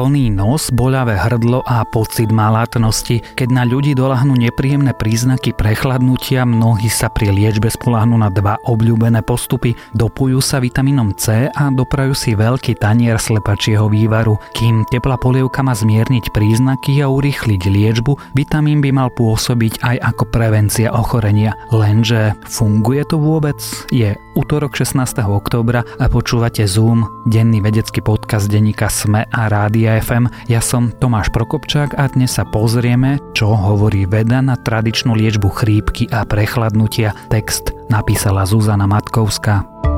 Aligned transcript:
plný 0.00 0.32
nos, 0.32 0.72
boľavé 0.72 1.12
hrdlo 1.12 1.60
a 1.68 1.84
pocit 1.84 2.32
malátnosti. 2.32 3.20
Keď 3.36 3.52
na 3.52 3.68
ľudí 3.68 3.92
dolahnú 3.92 4.32
nepríjemné 4.32 4.96
príznaky 4.96 5.52
prechladnutia, 5.52 6.48
mnohí 6.48 6.88
sa 6.88 7.12
pri 7.12 7.28
liečbe 7.28 7.68
spolahnú 7.68 8.16
na 8.16 8.32
dva 8.32 8.56
obľúbené 8.64 9.20
postupy. 9.20 9.76
Dopujú 9.92 10.40
sa 10.40 10.56
vitamínom 10.56 11.12
C 11.20 11.52
a 11.52 11.68
doprajú 11.68 12.16
si 12.16 12.32
veľký 12.32 12.80
tanier 12.80 13.20
slepačieho 13.20 13.92
vývaru. 13.92 14.40
Kým 14.56 14.88
teplá 14.88 15.20
polievka 15.20 15.60
má 15.60 15.76
zmierniť 15.76 16.32
príznaky 16.32 17.04
a 17.04 17.12
urýchliť 17.12 17.60
liečbu, 17.68 18.32
vitamín 18.32 18.80
by 18.80 18.96
mal 18.96 19.12
pôsobiť 19.12 19.84
aj 19.84 19.96
ako 20.00 20.32
prevencia 20.32 20.96
ochorenia. 20.96 21.52
Lenže 21.76 22.40
funguje 22.48 23.04
to 23.04 23.20
vôbec? 23.20 23.60
Je 23.92 24.16
útorok 24.32 24.80
16. 24.80 24.96
októbra 25.28 25.84
a 26.00 26.08
počúvate 26.08 26.64
Zoom, 26.64 27.04
denný 27.28 27.60
vedecký 27.60 28.00
podcast 28.00 28.48
denníka 28.48 28.88
SME 28.88 29.28
a 29.28 29.42
Rádia 29.52 29.89
FM. 29.98 30.30
Ja 30.46 30.62
som 30.62 30.94
Tomáš 30.94 31.34
Prokopčák 31.34 31.98
a 31.98 32.06
dnes 32.06 32.38
sa 32.38 32.46
pozrieme, 32.46 33.18
čo 33.34 33.50
hovorí 33.50 34.06
veda 34.06 34.38
na 34.38 34.54
tradičnú 34.54 35.18
liečbu 35.18 35.50
chrípky 35.50 36.06
a 36.14 36.22
prechladnutia. 36.22 37.10
Text 37.26 37.74
napísala 37.90 38.46
Zuzana 38.46 38.86
Matkovská. 38.86 39.89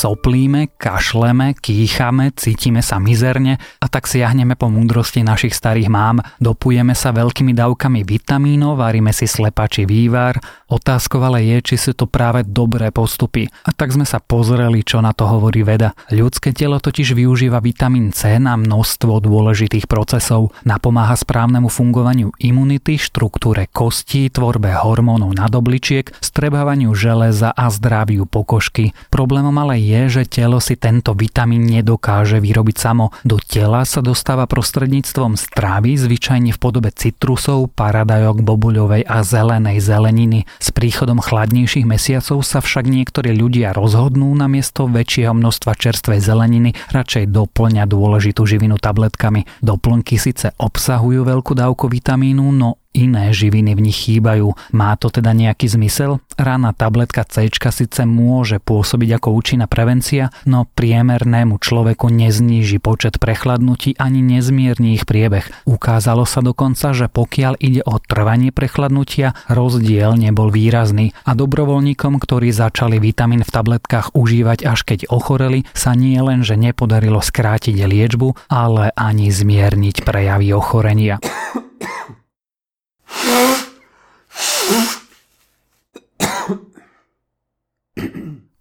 Soplíme, 0.00 0.72
kašleme, 0.80 1.52
kýchame, 1.60 2.32
cítime 2.32 2.80
sa 2.80 2.96
mizerne 2.96 3.60
a 3.84 3.86
tak 3.92 4.08
siahneme 4.08 4.56
po 4.56 4.72
múdrosti 4.72 5.20
našich 5.20 5.52
starých 5.52 5.92
mám, 5.92 6.24
dopujeme 6.40 6.96
sa 6.96 7.12
veľkými 7.12 7.52
dávkami 7.52 8.00
vitamínov, 8.00 8.80
varíme 8.80 9.12
si 9.12 9.28
slepačí 9.28 9.84
vývar, 9.84 10.40
Otázkou 10.70 11.18
ale 11.26 11.42
je, 11.42 11.58
či 11.66 11.74
sú 11.74 11.98
to 11.98 12.06
práve 12.06 12.46
dobré 12.46 12.94
postupy. 12.94 13.50
A 13.66 13.74
tak 13.74 13.90
sme 13.90 14.06
sa 14.06 14.22
pozreli, 14.22 14.86
čo 14.86 15.02
na 15.02 15.10
to 15.10 15.26
hovorí 15.26 15.66
veda. 15.66 15.98
Ľudské 16.14 16.54
telo 16.54 16.78
totiž 16.78 17.18
využíva 17.18 17.58
vitamín 17.58 18.14
C 18.14 18.38
na 18.38 18.54
množstvo 18.54 19.18
dôležitých 19.18 19.90
procesov. 19.90 20.54
Napomáha 20.62 21.18
správnemu 21.18 21.66
fungovaniu 21.66 22.30
imunity, 22.38 23.02
štruktúre 23.02 23.66
kostí, 23.66 24.30
tvorbe 24.30 24.70
hormónov 24.78 25.34
nadobličiek, 25.34 26.14
strebávaniu 26.22 26.94
železa 26.94 27.50
a 27.50 27.66
zdraviu 27.66 28.30
pokožky. 28.30 28.94
Problémom 29.10 29.58
ale 29.58 29.82
je, 29.82 29.89
že 30.10 30.26
telo 30.26 30.58
si 30.58 30.74
tento 30.74 31.12
vitamín 31.14 31.68
nedokáže 31.68 32.42
vyrobiť 32.42 32.76
samo. 32.80 33.12
Do 33.22 33.38
tela 33.38 33.84
sa 33.84 34.02
dostáva 34.02 34.48
prostredníctvom 34.48 35.36
stravy, 35.38 35.94
zvyčajne 36.00 36.50
v 36.50 36.58
podobe 36.58 36.90
citrusov, 36.90 37.70
paradajok, 37.76 38.42
bobuľovej 38.42 39.04
a 39.04 39.22
zelenej 39.22 39.78
zeleniny. 39.78 40.48
S 40.58 40.72
príchodom 40.72 41.22
chladnejších 41.22 41.86
mesiacov 41.86 42.42
sa 42.42 42.58
však 42.64 42.88
niektorí 42.88 43.36
ľudia 43.36 43.76
rozhodnú 43.76 44.32
namiesto 44.32 44.88
väčšieho 44.88 45.36
množstva 45.36 45.76
čerstvej 45.76 46.18
zeleniny 46.24 46.72
radšej 46.90 47.28
doplňať 47.28 47.86
dôležitú 47.86 48.42
živinu 48.48 48.80
tabletkami. 48.80 49.44
Doplnky 49.60 50.16
síce 50.16 50.56
obsahujú 50.56 51.22
veľkú 51.28 51.52
dávku 51.52 51.86
vitamínu, 51.92 52.48
no 52.50 52.79
iné 52.92 53.30
živiny 53.30 53.78
v 53.78 53.84
nich 53.90 53.98
chýbajú. 54.08 54.54
Má 54.74 54.98
to 54.98 55.08
teda 55.08 55.30
nejaký 55.30 55.70
zmysel? 55.70 56.18
Rána 56.34 56.74
tabletka 56.74 57.22
C 57.28 57.46
síce 57.50 58.02
môže 58.04 58.58
pôsobiť 58.58 59.20
ako 59.20 59.28
účinná 59.36 59.66
prevencia, 59.70 60.34
no 60.44 60.66
priemernému 60.66 61.62
človeku 61.62 62.10
nezníži 62.10 62.82
počet 62.82 63.22
prechladnutí 63.22 63.94
ani 63.96 64.20
nezmierni 64.20 64.98
ich 64.98 65.04
priebeh. 65.06 65.46
Ukázalo 65.64 66.26
sa 66.26 66.42
dokonca, 66.42 66.90
že 66.90 67.06
pokiaľ 67.06 67.60
ide 67.62 67.82
o 67.86 68.00
trvanie 68.02 68.50
prechladnutia, 68.50 69.38
rozdiel 69.46 70.18
nebol 70.18 70.50
výrazný 70.50 71.14
a 71.24 71.38
dobrovoľníkom, 71.38 72.18
ktorí 72.18 72.50
začali 72.50 72.98
vitamín 72.98 73.46
v 73.46 73.54
tabletkách 73.54 74.12
užívať 74.12 74.66
až 74.66 74.82
keď 74.82 75.08
ochoreli, 75.08 75.64
sa 75.72 75.94
nie 75.94 76.18
len, 76.18 76.42
že 76.42 76.58
nepodarilo 76.58 77.22
skrátiť 77.22 77.76
liečbu, 77.76 78.50
ale 78.50 78.90
ani 78.98 79.30
zmierniť 79.30 80.02
prejavy 80.02 80.52
ochorenia. 80.52 81.22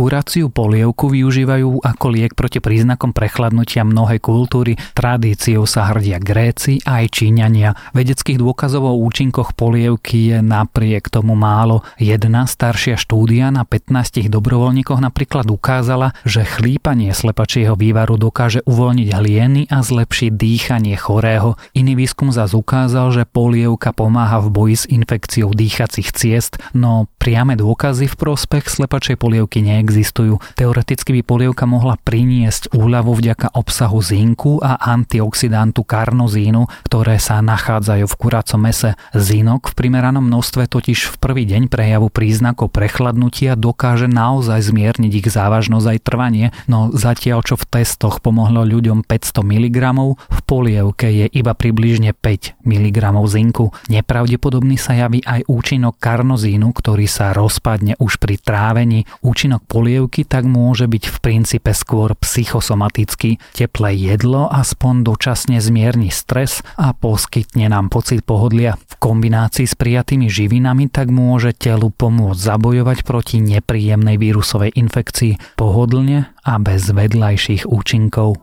Kuráciu 0.00 0.48
polievku 0.48 1.12
využívajú 1.12 1.84
ako 1.84 2.06
liek 2.08 2.32
proti 2.32 2.56
príznakom 2.56 3.12
prechladnutia 3.12 3.84
mnohé 3.84 4.16
kultúry, 4.16 4.80
tradíciou 4.96 5.68
sa 5.68 5.92
hrdia 5.92 6.16
Gréci 6.16 6.80
aj 6.88 7.20
Číňania. 7.20 7.76
Vedeckých 7.92 8.40
dôkazov 8.40 8.88
o 8.88 8.96
účinkoch 8.96 9.52
polievky 9.52 10.32
je 10.32 10.38
napriek 10.40 11.12
tomu 11.12 11.36
málo. 11.36 11.84
Jedna 12.00 12.48
staršia 12.48 12.96
štúdia 12.96 13.52
na 13.52 13.68
15 13.68 14.24
dobrovoľníkoch 14.32 15.04
napríklad 15.04 15.52
ukázala, 15.52 16.16
že 16.24 16.48
chlípanie 16.48 17.12
slepačieho 17.12 17.76
vývaru 17.76 18.16
dokáže 18.16 18.64
uvoľniť 18.64 19.08
hlieny 19.12 19.68
a 19.68 19.84
zlepšiť 19.84 20.32
dýchanie 20.32 20.96
chorého. 20.96 21.60
Iný 21.76 22.00
výskum 22.00 22.32
zase 22.32 22.56
ukázal, 22.56 23.12
že 23.12 23.28
polievka 23.28 23.92
pomáha 23.92 24.40
v 24.40 24.48
boji 24.48 24.76
s 24.80 24.84
infekciou 24.88 25.52
dýchacích 25.52 26.08
ciest, 26.16 26.56
no 26.72 27.04
priame 27.20 27.52
dôkazy 27.52 28.08
v 28.08 28.16
prospech 28.16 28.64
slepačej 28.64 29.20
polievky 29.20 29.60
nie 29.60 29.89
neexistujú. 29.90 30.38
Teoreticky 30.54 31.10
by 31.18 31.22
polievka 31.26 31.66
mohla 31.66 31.98
priniesť 31.98 32.70
úľavu 32.70 33.18
vďaka 33.18 33.58
obsahu 33.58 33.98
zinku 33.98 34.62
a 34.62 34.78
antioxidantu 34.78 35.82
karnozínu, 35.82 36.70
ktoré 36.86 37.18
sa 37.18 37.42
nachádzajú 37.42 38.06
v 38.06 38.18
kuracom 38.18 38.60
mese. 38.62 38.94
Zinok 39.10 39.74
v 39.74 39.76
primeranom 39.76 40.22
množstve 40.22 40.70
totiž 40.70 41.10
v 41.10 41.16
prvý 41.18 41.44
deň 41.50 41.66
prejavu 41.66 42.08
príznakov 42.08 42.70
prechladnutia 42.70 43.58
dokáže 43.58 44.06
naozaj 44.06 44.70
zmierniť 44.70 45.12
ich 45.12 45.28
závažnosť 45.28 45.86
aj 45.90 45.98
trvanie, 46.06 46.46
no 46.70 46.94
zatiaľ 46.94 47.42
čo 47.42 47.58
v 47.58 47.66
testoch 47.66 48.22
pomohlo 48.22 48.62
ľuďom 48.62 49.02
500 49.02 49.42
mg, 49.42 49.78
v 50.14 50.40
polievke 50.46 51.08
je 51.10 51.26
iba 51.34 51.52
približne 51.52 52.14
5 52.14 52.62
mg 52.62 52.98
zinku. 53.26 53.74
Nepravdepodobný 53.90 54.78
sa 54.78 54.94
javí 54.94 55.20
aj 55.26 55.50
účinok 55.50 55.98
karnozínu, 55.98 56.70
ktorý 56.70 57.10
sa 57.10 57.34
rozpadne 57.34 57.98
už 57.98 58.22
pri 58.22 58.38
trávení. 58.38 59.08
Účinok 59.24 59.66
polievky, 59.80 60.28
tak 60.28 60.44
môže 60.44 60.84
byť 60.84 61.04
v 61.08 61.16
princípe 61.24 61.72
skôr 61.72 62.12
psychosomatický. 62.12 63.40
Teplé 63.56 63.96
jedlo 63.96 64.52
aspoň 64.52 65.08
dočasne 65.08 65.56
zmierni 65.56 66.12
stres 66.12 66.60
a 66.76 66.92
poskytne 66.92 67.72
nám 67.72 67.88
pocit 67.88 68.20
pohodlia. 68.20 68.76
V 68.76 68.94
kombinácii 69.00 69.64
s 69.64 69.72
prijatými 69.72 70.28
živinami 70.28 70.92
tak 70.92 71.08
môže 71.08 71.56
telu 71.56 71.88
pomôcť 71.88 72.36
zabojovať 72.36 73.08
proti 73.08 73.40
nepríjemnej 73.40 74.20
vírusovej 74.20 74.76
infekcii 74.76 75.56
pohodlne 75.56 76.28
a 76.44 76.52
bez 76.60 76.92
vedľajších 76.92 77.64
účinkov. 77.64 78.36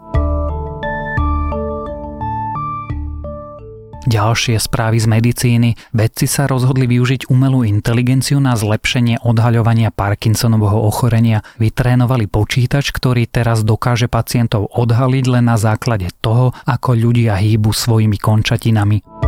Ďalšie 4.08 4.56
správy 4.56 5.04
z 5.04 5.08
medicíny. 5.12 5.70
Vedci 5.92 6.32
sa 6.32 6.48
rozhodli 6.48 6.88
využiť 6.88 7.28
umelú 7.28 7.68
inteligenciu 7.68 8.40
na 8.40 8.56
zlepšenie 8.56 9.20
odhaľovania 9.20 9.92
Parkinsonovho 9.92 10.80
ochorenia. 10.80 11.44
Vytrénovali 11.60 12.32
počítač, 12.32 12.96
ktorý 12.96 13.28
teraz 13.28 13.68
dokáže 13.68 14.08
pacientov 14.08 14.72
odhaliť 14.72 15.26
len 15.28 15.52
na 15.52 15.60
základe 15.60 16.08
toho, 16.24 16.56
ako 16.64 16.96
ľudia 16.96 17.36
hýbu 17.36 17.76
svojimi 17.76 18.16
končatinami. 18.16 19.27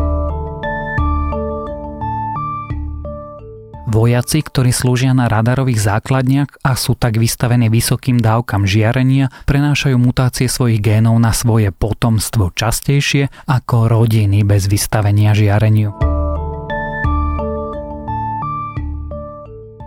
Vojaci, 3.90 4.46
ktorí 4.46 4.70
slúžia 4.70 5.18
na 5.18 5.26
radarových 5.26 5.82
základniach 5.82 6.62
a 6.62 6.78
sú 6.78 6.94
tak 6.94 7.18
vystavení 7.18 7.74
vysokým 7.74 8.22
dávkam 8.22 8.70
žiarenia, 8.70 9.34
prenášajú 9.50 9.98
mutácie 9.98 10.46
svojich 10.46 10.78
génov 10.78 11.18
na 11.18 11.34
svoje 11.34 11.74
potomstvo 11.74 12.54
častejšie 12.54 13.34
ako 13.50 13.90
rodiny 13.90 14.46
bez 14.46 14.70
vystavenia 14.70 15.34
žiareniu. 15.34 15.90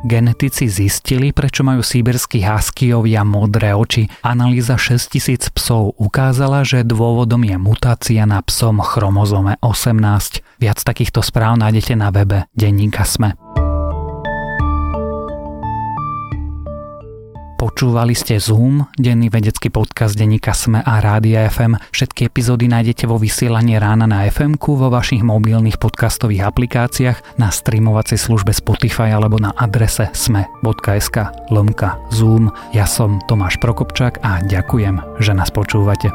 Genetici 0.02 0.66
zistili, 0.66 1.30
prečo 1.30 1.62
majú 1.62 1.78
síberskí 1.78 2.42
haskiovia 2.42 3.22
modré 3.22 3.70
oči. 3.70 4.10
Analýza 4.26 4.74
6000 4.74 5.54
psov 5.54 5.94
ukázala, 5.94 6.66
že 6.66 6.82
dôvodom 6.82 7.46
je 7.46 7.54
mutácia 7.54 8.26
na 8.26 8.42
psom 8.42 8.82
chromozome 8.82 9.62
18. 9.62 10.42
Viac 10.58 10.82
takýchto 10.82 11.22
správ 11.22 11.54
nájdete 11.62 11.94
na 11.94 12.10
webe 12.10 12.50
Denníka 12.58 13.06
Sme. 13.06 13.38
Počúvali 17.82 18.14
ste 18.14 18.38
Zoom, 18.38 18.86
denný 18.94 19.26
vedecký 19.26 19.66
podcast 19.66 20.14
denníka 20.14 20.54
Sme 20.54 20.86
a 20.86 21.02
Rádia 21.02 21.50
FM. 21.50 21.74
Všetky 21.90 22.30
epizódy 22.30 22.70
nájdete 22.70 23.10
vo 23.10 23.18
vysielaní 23.18 23.74
rána 23.74 24.06
na 24.06 24.22
fm 24.30 24.54
vo 24.54 24.86
vašich 24.86 25.26
mobilných 25.26 25.82
podcastových 25.82 26.46
aplikáciách, 26.46 27.42
na 27.42 27.50
streamovacej 27.50 28.22
službe 28.22 28.54
Spotify 28.54 29.10
alebo 29.10 29.42
na 29.42 29.50
adrese 29.58 30.06
sme.sk 30.14 31.50
lomka 31.50 31.98
Zoom. 32.14 32.54
Ja 32.70 32.86
som 32.86 33.18
Tomáš 33.26 33.58
Prokopčák 33.58 34.22
a 34.22 34.46
ďakujem, 34.46 35.18
že 35.18 35.34
nás 35.34 35.50
počúvate. 35.50 36.06